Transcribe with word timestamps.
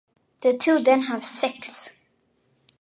The 0.41 0.57
two 0.57 0.79
then 0.79 1.01
have 1.01 1.23
sex. 1.23 1.91